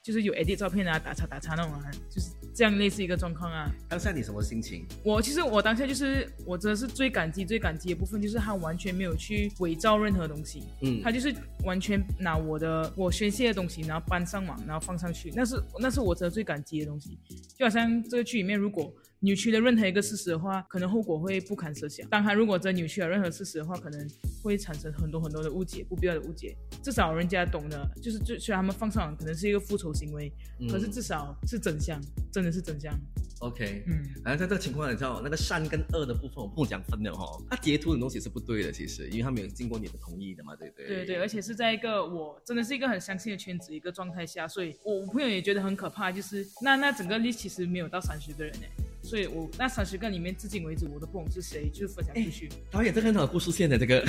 [0.02, 3.70] 就是有 edit 照片啊，打叉打叉那种啊，就是这样类似一个状况啊。
[3.88, 4.86] 当下你什么心情？
[5.04, 11.34] 我其实我当下就是我真的是最感激最感激的部分，就是他完全没有去伪造任何东西，嗯他就是
[11.64, 17.18] 完全拿我的我宣泄的东西，然后搬上网，然后放上去，那是那是我真的最感激的东西。
[17.58, 22.08] 就好像这个剧里面，如果扭曲了任何一个事实的话，可能后果会不堪设想。
[22.08, 24.08] 当他如果真扭曲了任何事实的话，可能
[24.42, 26.56] 会产生很多很多的误解，不必要的误解。
[26.82, 30.32] 至少人家懂得，就是就虽然他们放上网可能是一个复仇行为，
[30.70, 32.00] 可是至少是真相，
[32.32, 32.98] 真的是真相。
[33.40, 34.08] OK，嗯。
[34.24, 37.26] 然后在这个情况，你知道那个善跟恶的部分，我不讲分了哈。
[37.50, 40.86] 他截图的东西是不对的，其实，因为他没有经过你的同意的嘛，对不对？
[40.86, 48.66] 对对，而且是在一个我真的是一个很相信的圈子一个状态下，所以我我朋友也觉得很可怕，就是那那整个 list 其实没有到三十个人呢，
[49.02, 52.48] 所以我那三十个里面至今为止我都不懂是谁，就是分享出去。
[52.70, 54.04] 导演这个很好的故事线的这个，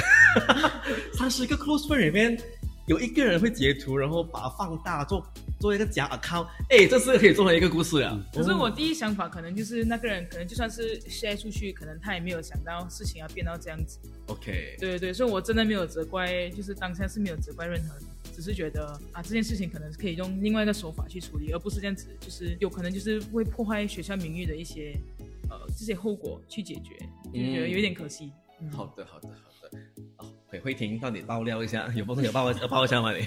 [1.13, 2.37] 三十个 close friend 里面
[2.87, 5.25] 有一个人会截图，然后把它放大做
[5.59, 8.19] 做一个假 account，哎，这是可以做成一个故事啊。
[8.33, 13.99] 可是我第一想法可能就是那个人可能就算是 share 出去，可能他也没有想到事情要变到这样子。
[14.27, 24.95] OK，对对对，所以我真的没有责怪，就是当下是没有责怪任何人，只是觉得啊这件事情可能可以用另外一个手法去处理，而不是这样子，就是有可能就是会破坏学校名誉的一些
[25.49, 26.97] 呃这些后果去解决，
[27.33, 28.31] 就觉得有点可惜。
[28.59, 29.79] 嗯好的好的好的。
[30.17, 33.25] 哦，可以慧婷，到底爆料一下，有不有爆有爆一下吗你？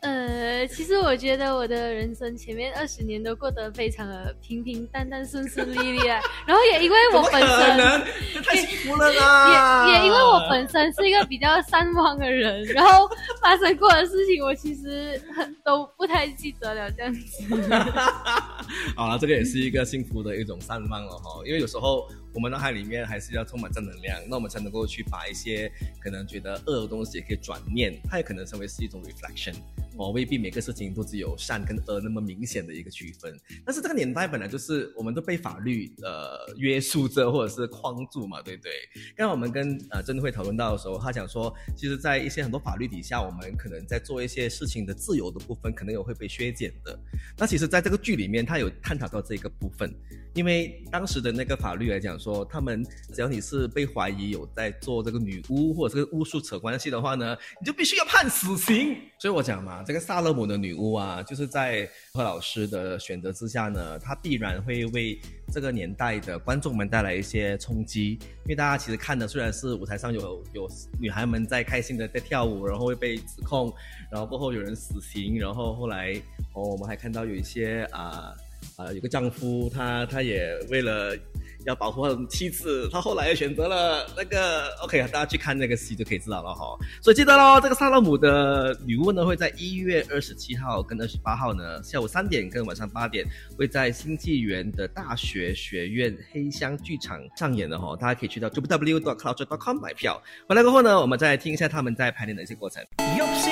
[0.00, 6.20] 呃，其实我觉得我的人生前面二十年都过得非常的平平淡淡、顺顺利利啊。
[6.46, 9.86] 然后也因为我本身太幸福了啦！
[9.88, 13.08] 也也因为我本身是一个比较善忘的人，然后
[13.42, 17.20] 发生过的事情我其实很都不太记得了，这样子。
[18.96, 21.42] 好了，这个也是一个幸福的一种散漫了哈。
[21.44, 29.54] 因为有时候我们脑海里面还是要充满正能量，那我们才能够去把一些可能觉得恶的东西也可以转念，它也可能成为是一种 reflection。
[30.00, 33.38] 哦，未必每个事情都只有善跟恶那么明显的一个区分。
[33.66, 38.72] 但是这个年代本来就是我们都被法律呃约束着或者是框住嘛，对不对？
[39.14, 46.98] 刚刚我们跟呃真的会讨论到的时候，他讲说，其实，在一些很多法律底下，我们可能在做一些事情的自由的部分，可能有会被削减的。
[47.36, 49.94] 那其实，在这个剧里面，他有探讨到这个部分，
[50.34, 52.82] 因为当时的那个法律来讲说，他们
[53.12, 58.96] 只要你是被怀疑有在做这个女巫或者是巫术扯关系的话呢，你就必须要判死刑。
[59.18, 65.18] 所以我讲嘛，这个萨勒姆的女巫啊，就是在贺老师的选择之下呢，她必然会为
[65.52, 68.12] 这个年代的观众们带来一些冲击，
[68.44, 73.74] 因为大家其实看的虽然是舞台上有有女孩们在开心的在跳舞，然后会被指控，
[74.12, 76.14] 然后过后有人死刑，然后后来
[76.54, 78.32] 哦，我们还看到有一些啊。
[78.76, 81.16] 啊、有个丈夫，他他也为了
[81.64, 86.76] 要保护好妻子他后来又选择了那个 ok 大家去看那个戏就可以知道了哈。
[87.02, 93.26] 所以记得咯这个萨勒姆的女巫呢会在一月二十七号跟二十八号呢下午三点跟晚上八点
[93.58, 100.20] 会在新纪元的大学学院黑箱剧场上演的哈大家可以去到 jw dog cloud dot com 买票。
[100.48, 102.82] 回来过后呢我们再听一下他们在排练的一些过程。
[103.18, 103.50] 优秀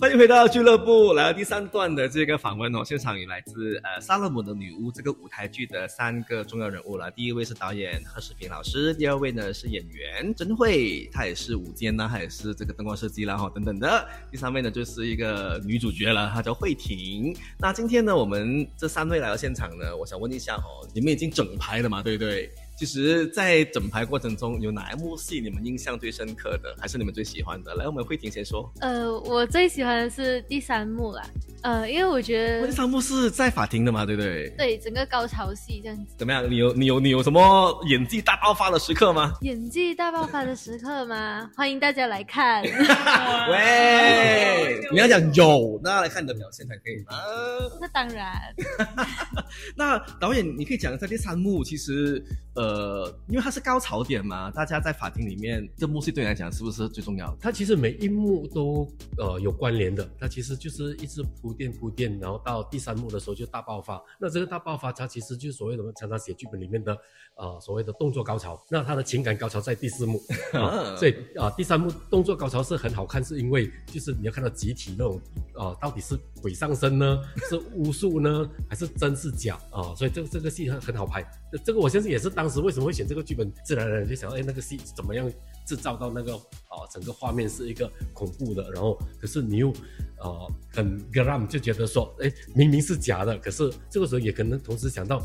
[0.00, 2.82] 欢迎回到俱乐部，来到第三段的这个访问哦。
[2.82, 7.10] 现场有来自呃《萨勒姆的女巫》这个舞台剧的三个重要人物了。
[7.10, 14.08] 第一位是导演贺世平老师，第二位呢是演员甄慧，她也是舞监呐，她也是这个灯光设计啦哈等等的。
[14.30, 17.36] 第三位呢就是一个女主角了，她叫慧婷。
[17.58, 22.50] 那今天呢，我们这三位来到现场呢，我想问一下哦，你们已经整排了嘛，对不对？
[22.80, 27.74] 其实，在整排过程中，有哪一幕戏你们印象最深刻的，还是你们最喜欢的？
[27.74, 28.72] 来，我们慧婷先说。
[28.80, 31.22] 呃，我最喜欢的是第三幕啦，
[31.60, 34.48] 呃，因为我觉得第三幕是在法庭的嘛，对不对？
[34.56, 36.14] 对整个高潮戏这样子。
[36.16, 36.50] 怎么样？
[36.50, 39.34] 你有你有你有什么演技大爆发的时刻吗？
[39.42, 41.50] 演技大爆发的时刻吗？
[41.54, 42.62] 欢迎大家来看。
[43.52, 43.89] 喂，
[44.92, 47.12] 你要讲有，那来看你的表现才可以吗？
[47.80, 48.54] 那当然。
[49.76, 52.22] 那导演，你可以讲一下第三幕，其实
[52.54, 57.36] 呃，因为它是高潮点嘛，大家在法庭里面，这幕戏对你来讲是不是最重要的？
[57.40, 64.02] 它其实每一幕都呃有关联的，它其实就是一直铺垫铺垫，然后到第三幕的时候就大爆发。
[64.18, 66.96] 那这个大爆发，它其实就是所谓的我们常常写剧本里面的
[67.36, 68.60] 呃所谓的动作高潮。
[68.68, 70.20] 那它的情感高潮在第四幕，
[70.52, 75.20] 啊、所以啊第三幕动作高潮是很好看，是因为就是你要看到集体那种
[75.54, 79.94] 呃到底是鬼上身呢， 是巫术呢，还是真是假啊？
[79.94, 81.24] 所以这个这个戏很很好拍。
[81.64, 85.30] 这个我相信也是当时为什么会选这个剧本，自然而然就想，哎，那个戏怎么样
[85.66, 89.72] 制造到那个啊整个画面是一个恐怖的，然后可是你又
[90.18, 95.20] 呃很 gram 就觉得说，哎，明明是假的，可是这个时候也可能同时想到。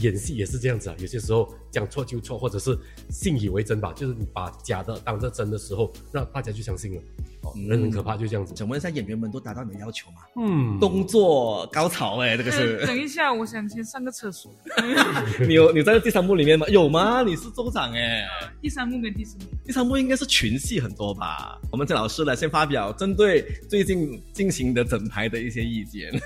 [0.00, 2.76] 演戏也是这样子啊，有些时候讲错就错，或者是
[3.10, 7.02] 信以为真吧，就是你把假的当着真的时候，那大家就相信了。
[7.42, 8.54] 哦，人很可怕，就这样子。
[8.54, 10.16] 想问一下，演员们都达到你的要求吗？
[10.36, 12.84] 嗯，动作高潮哎，这个是。
[12.84, 14.52] 等一下，我想先上个厕所。
[15.48, 16.66] 你有你在第三幕里面吗？
[16.68, 17.22] 有吗？
[17.22, 18.26] 你是州长哎。
[18.60, 19.44] 第三幕跟第四幕。
[19.64, 21.58] 第三幕应该是群戏很多吧？
[21.72, 26.12] 我们郑老师来先发表针对最近进行的整排的一些意见。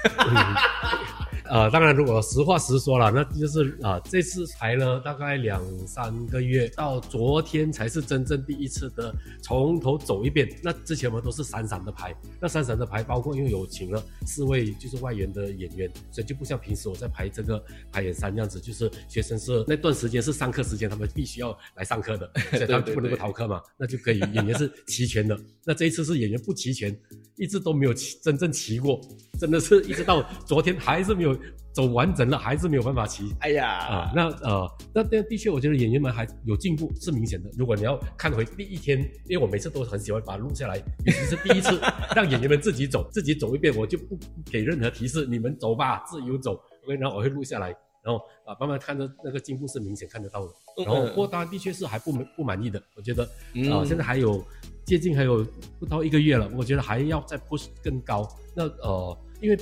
[1.50, 10.48] 呃，当然，如果实话实说了，那就是啊，这次排了大概两三个月，到昨天才是真正第一次的从头走一遍。
[10.62, 25.38] 那之前我们都是散散的排，那散散的排，包括因为有请了四位就是外援的演员，所以就不像平时我在排这个排演三这样子，就是学生是那段时间是上课时间，他们必须要来上课的， 所以他们不能够逃课嘛，那就可以演员是齐全的。
[25.62, 26.96] 那这一次是演员不齐全，
[27.36, 28.98] 一直都没有齐真正齐过，
[29.38, 31.34] 真的是一直到昨天还是没有。
[31.74, 37.50] 走完整了还是没有办法骑，哎呀啊，那呃，那那的确，我觉得演员们还有进步是明显的。
[37.58, 41.80] 如果你要看回第一天，因为我每次都很喜欢把它录下来，尤其是第一次
[42.14, 44.16] 让演员们自己走，自己走一遍，我就不
[44.48, 46.52] 给任何提示，你们走吧，自由走。
[46.84, 50.52] OK，然后我会录下来，然后啊，慢慢看着那个进步是明显看得到的。
[50.86, 53.24] 然后不过当然的确是还不不满意的，我觉得
[53.72, 54.40] 啊，现在还有
[54.84, 55.44] 接近还有
[55.80, 58.28] 不到一个月了，我觉得还要再 push 更高。
[58.54, 59.58] 那呃，因为。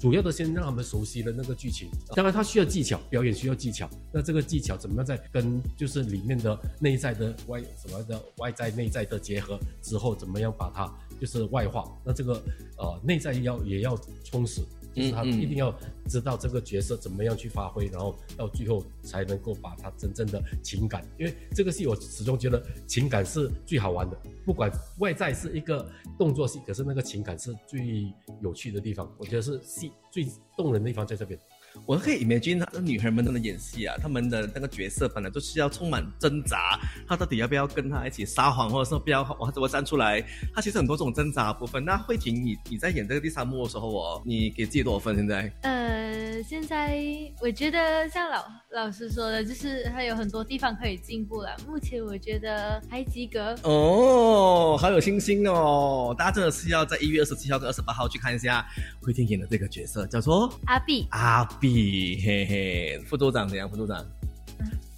[0.00, 3.88] 主要的先让他们熟悉了那个剧情，当然他需要技巧，表演需要技巧。
[4.10, 11.84] 那这个技巧怎么样在跟就是里面的内在的外什么的外在内在的结合之后，怎么样把它就是外化？
[12.02, 12.42] 那这个
[12.78, 14.62] 呃内在要也要充实。
[14.94, 15.74] 就是他一定要
[16.06, 21.04] 知道这个角色怎么样去发挥，然后到最后才能够把他真正的情感。
[21.18, 29.10] 因为这个戏我始终觉得情感是最好玩的，不管外在是一个动作戏，可是那个情感是最有趣的地方。
[29.18, 30.26] 我觉得是戏最
[30.56, 31.38] 动人的地方在这边。
[31.86, 40.20] 我可以 imagine 那女孩们那么演戏啊，她们的那个角色本来就是要充满挣扎，她到底要不要跟他一起撒谎，或者说不要我怎么站出来，
[40.54, 41.84] 她其实很多种挣扎部分。
[41.84, 45.16] 那慧婷，你你在演这个第三幕的时候，哦，你给自己多少分？
[45.16, 45.52] 现在？
[45.62, 46.98] 呃，现在
[47.40, 51.56] 我觉得像老老师说的，就是还有很多地方可以进步了。
[51.66, 53.56] 目前我觉得还及格。
[53.62, 56.14] 哦，好有信心哦！
[56.16, 58.66] 大家真的是要在一月二十七号跟二十八号去看一下
[59.02, 61.06] 慧婷演的这个角色，叫做阿碧。
[61.10, 61.44] 阿。
[61.60, 63.68] 比嘿嘿，副州长怎样？
[63.68, 64.04] 副州长，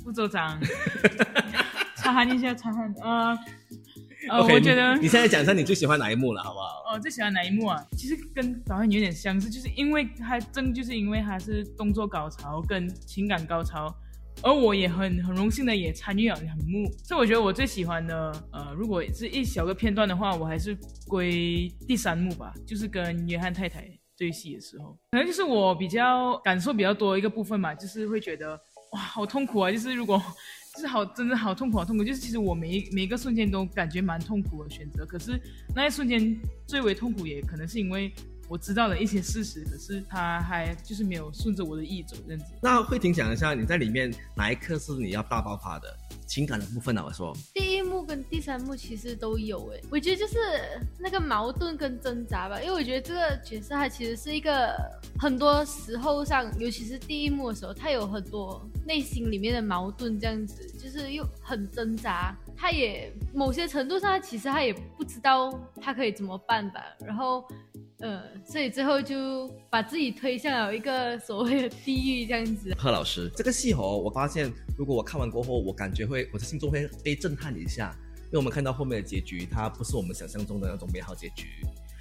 [0.05, 0.61] 副州长，
[1.96, 3.37] 擦汗一下，擦汗啊。
[4.31, 6.94] 呃，我觉得你现在讲一下你最喜欢哪一幕了，好不好？
[6.94, 7.85] 哦，最喜欢哪一幕啊？
[7.96, 13.92] 其实跟导演有点相似，就是因为他正就是因为他是动作高潮跟情感高潮，
[14.40, 23.85] 而我也很很荣幸的也参与了两幕，所以我觉得我最喜欢的，呃，如果是一小个片段的话，我还是归第三幕吧，就是跟约翰太太。
[24.16, 28.59] 对戏的时候，可能就是我比较感受比较多一个部分嘛，就是会觉得
[28.92, 29.70] 哇，好痛苦啊！
[29.70, 30.22] 就是如果
[30.75, 32.05] 就是好，真的好痛苦，好痛苦。
[32.05, 35.40] 就是其实我每每一个瞬间都感觉蛮痛苦的选择，可是
[35.75, 38.12] 那一瞬间最为痛苦，也可能是因为
[38.48, 42.46] 我知道了一些事实，可是他还就是没有顺着我的意走这样子。
[42.61, 50.36] 那慧婷讲一下，你在里面哪一刻是你要大爆发的情感的部分呢、我说，第一幕跟第三幕其实都有诶，我觉得就是
[50.99, 54.76] 那个矛盾跟挣扎吧，因为我觉得这个角色他其实是一个
[55.18, 67.43] 很多时候上，尤其是第一幕的时候，他有很多内心里面的矛盾，这样子就是又很挣扎，他也某些程度上其实他也不知道他可以怎么办吧，然后。
[68.03, 72.74] 呃，所以最后就把自己推向了一个所谓的地狱这样子。
[72.76, 77.96] 贺老师，这个戏哦，我发现如果我看完过后，我感觉会我的心中会被震撼一下，
[78.26, 81.46] 因为我们看到后面的结局，它不是我们想象中的那种美好结局。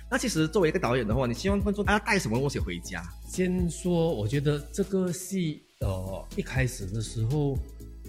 [0.10, 3.02] 那其实作为一个导演的话，你希望观众他要带什么东西回家？
[3.28, 7.56] 先说，我觉得这个戏呃一开始的时候，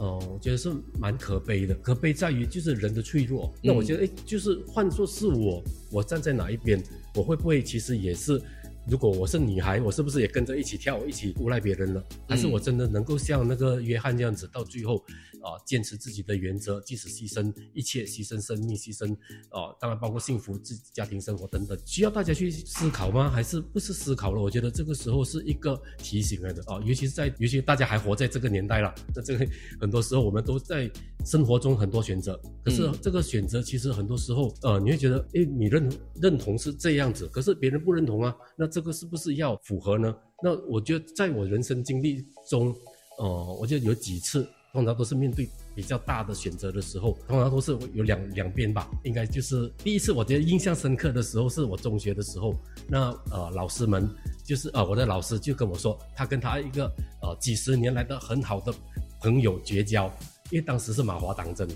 [0.03, 1.73] 呃，我觉得是蛮可悲的。
[1.77, 3.55] 可悲在于就是人的脆弱。
[3.63, 6.83] 那我觉得，哎，就是换作是我，我站在哪一边，
[7.15, 8.43] 我会不会其实也是？
[8.89, 12.05] 如果我是女孩，我是不是也跟着一起跳，一起诬赖别人了？
[12.29, 15.01] 还是我真的能够像那个约翰这样子，到最后
[15.43, 19.13] 啊，坚持自己的原则，即使牺牲一切，牺牲生命，牺牲
[19.51, 23.29] 啊，当然包括幸福、自己家庭生活等等，需要大家去思考吗？
[23.29, 24.41] 还是不是思考了？
[24.41, 29.47] 我觉得这个时候是一个提醒来的啊，尤其是在，尤其大家还活在这个年代了，那这个
[29.81, 30.91] 很多时候我们都在
[31.25, 35.91] 生活中很多选择，可是这个选择其实很多时候，呃，你会觉得，诶，你认
[36.21, 40.15] 认同是这样子，可是别人不认同啊，那这个是不是要符合呢？
[40.43, 42.75] 那我觉得在我人生经历中，
[43.19, 48.91] 呃，我就有几次，通常都是面对比较大的选择的时候，通常都是有两两边吧。
[49.05, 52.55] 应该就是第一次，我觉得印象深刻的时候是我中学的时候，
[52.89, 54.09] 那呃老师们
[54.43, 56.87] 就是呃我的老师就跟我说，他跟他一个
[57.21, 58.73] 呃几十年来的很好的
[59.21, 60.07] 朋友绝交，
[60.51, 61.69] 因为当时是马华党争。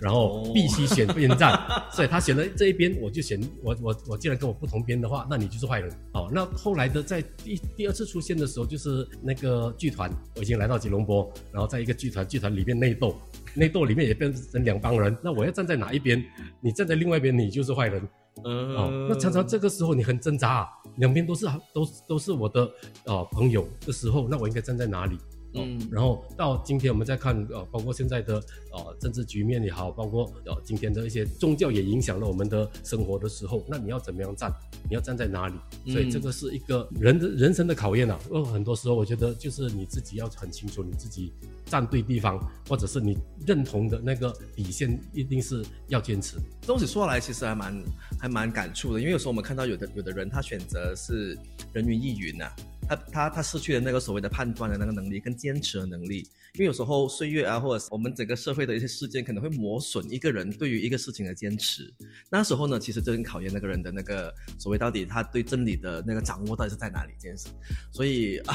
[0.00, 1.58] 然后必须选边站，
[1.92, 6.28] 所以他选了这一边，我就选我我我既然跟我不同边的话，那你就是坏人哦。
[6.32, 13.16] 那后来的在第第二次出现的时候，就是那个剧团，我已经来到吉隆坡，然后在一个剧团，剧团里面内斗，
[13.54, 16.24] 内斗里面也变成两帮人，那我要站在哪一边？
[16.60, 18.02] 你站在另外一边，你就是坏人。
[18.44, 20.68] 嗯哦，那常常这个时候你很挣扎、啊，
[20.98, 21.44] 两边都是
[21.74, 22.70] 都都是我的
[23.06, 25.18] 呃朋友的时候，那我应该站在哪里？
[25.54, 28.34] 嗯然后到今天我们再看呃，包括现在的
[28.72, 34.52] 呃政治局面也好，包括呃今天的一些宗教也影响了我们的生活的时候，那你要怎么样站？
[34.88, 35.54] 你要站在哪里？
[35.90, 38.18] 所以这个是一个人的人生的考验啊。
[38.30, 41.32] 呃，很多时候我觉得就是你自己要很清楚你自己
[41.64, 42.38] 站对地方，
[42.68, 46.36] 或者是你认同的那个底线，一定是要坚持。
[46.62, 47.84] 东西说来其实还蛮
[48.18, 51.38] 还蛮感触的，因为有时候我们看到有的有的人他选择是
[51.72, 52.50] 人云亦云呐、
[52.88, 61.92] 他他他失去了那个所谓的判断的那个能力跟坚持的能力，因为有时候岁月啊，或者我们整个社会的一些事件可能会磨损一个人对于一个事情的坚持。
[62.30, 67.48] 那时候呢，其实就很考验那个人的那个所谓到底他对真理的那个掌握到底是在哪里这件事。
[67.92, 68.54] 所以啊。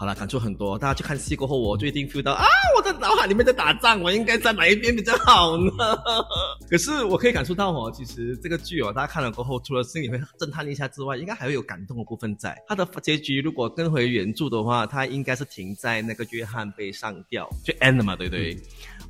[0.00, 0.78] 好了，感触很多。
[0.78, 5.70] 大家去看戏过后，我就一定 feel 到啊，我的脑海里面在打仗，我应该站哪一边比较好呢？
[6.70, 12.56] 可是我可以感受到哦，其实这个剧哦，大家看了过后，除了心里会震撼一下之外，应该还会有感动的部分在。
[12.66, 18.56] 它的结局如果跟回原著的话，它应该是停在那个约翰被上吊就 end 了嘛，对不对？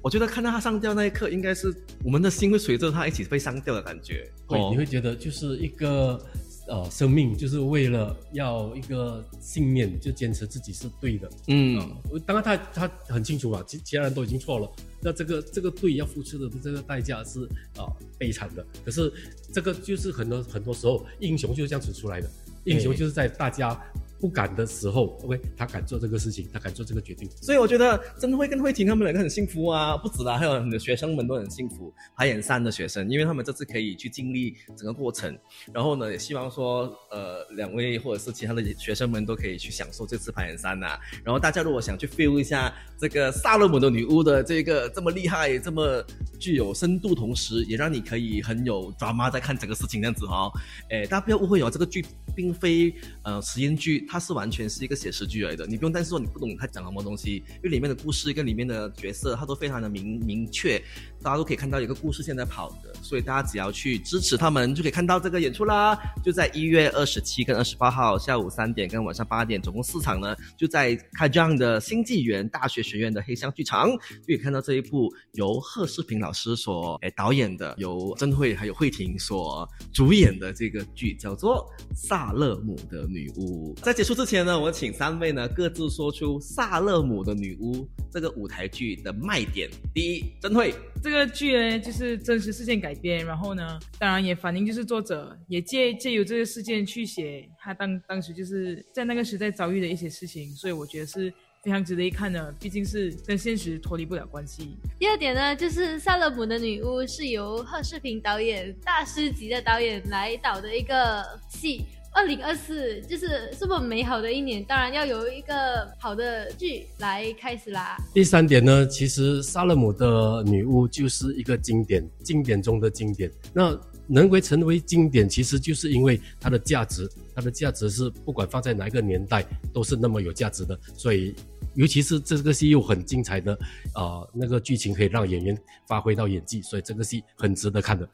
[0.03, 1.72] 我觉得看到他上吊那一刻，应该是
[2.05, 4.28] 我们的心会随着他一起被上吊的感觉。
[4.45, 6.20] 会，你会觉得就是一个
[6.67, 11.31] 呃生命，就是为了要一个信念，就坚持自己是对的。
[11.49, 11.79] 嗯，
[12.27, 17.45] 当然他他很清楚啊，其其他人都已经错了，那这个这个对要付出的这个代价是
[17.77, 18.65] 啊、悲惨的。
[18.85, 19.13] 可是
[19.53, 22.31] 这个就是很多很多时候英雄就是这样子出来的，
[22.65, 23.81] 英雄就是在大家
[24.21, 27.29] 不敢的时候，OK，他敢做这个事情，他敢做这个决定。
[27.41, 35.37] 所以我觉得真慧跟慧婷他们两个很幸福啊，不止啦，还有你的学生们都很幸福，排演三的学生，因为他们这次可以去经历整个过程，
[35.73, 46.05] 然后呢，也希望说，呃，两位或者是其他的学生们都可以去享受这次排演三呐、然后大家如果想去 feel 一下这个萨勒姆的女巫的这个这么厉害、这么
[46.39, 50.53] 具有深度，同时也让你可以很有 drama 在看整个事情这样子哦，
[50.91, 52.05] 诶，大家不要误会哦，这个剧
[52.35, 60.78] 并非呃实验剧，它是完全是一个写实剧来的，你不用担心说你不懂它讲什么东西，因为里面的故事跟里面的角色，它都非常的明明确，
[61.22, 65.99] 大家都可以看到一个故事线在跑的，所以大家只要去支持他们，就可以看到这个演出啦。
[66.22, 83.75] 就在一月二十七跟二十八号下午三点跟晚上八点，总共四场呢，就在开张的新纪元大学学院的黑箱剧场，就可以看到这一部由贺世平老师所诶导演的，由曾慧还有慧婷所主演的这个剧，叫做《萨萨勒姆的女巫》。
[83.81, 89.71] 在结束之前呢，我请三位呢各自说出萨勒姆的女巫这个舞台剧的卖点。
[89.95, 90.75] 第一，真会。
[91.03, 104.77] 这个剧呢，就是真实事件改编，然后呢，当然也反映就是作者也借借由这个事件去写他当当时就是在那个时代遭遇的一些事情，所以我觉得是非常值得一看的，毕竟是跟现实脱离不了关系。
[104.99, 111.87] 第二点呢，就是《萨勒姆的女巫》是由贺世平导演大师级的导演来导的一个戏。
[112.13, 117.97] 二零二四就是这么美好的一年，当然要有一个好的剧来开始啦。
[118.13, 123.31] 第三点呢，其实萨勒姆的女巫就是一个经典，经典中的经典。
[123.53, 130.79] 那能为成为经典，其实就是因为它的价值，它的价值是不管放在哪一个年代都是那么有价值的。
[130.97, 131.33] 所以，
[131.75, 133.57] 尤其是这个戏又很精彩的，
[133.95, 135.57] 呃，那个剧情可以让演员
[135.87, 138.09] 发挥到演技，所以这个戏很值得看的。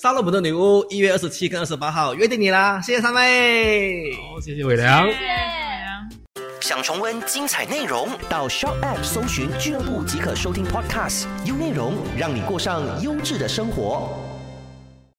[0.00, 4.12] 萨洛姆的女巫一月二十七跟二十八号约定你啦，谢谢三位。
[4.14, 5.04] 好，谢谢伟良。
[5.06, 5.18] 谢谢。
[6.60, 14.27] 想重温精彩内容，到 Shop App 搜寻俱乐部即可收听 Podcast，优内容让你过上优质的生活。